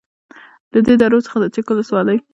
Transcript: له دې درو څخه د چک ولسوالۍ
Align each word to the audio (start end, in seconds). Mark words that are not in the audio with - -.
له 0.73 0.79
دې 0.85 0.95
درو 1.01 1.19
څخه 1.25 1.37
د 1.39 1.45
چک 1.53 1.65
ولسوالۍ 1.69 2.17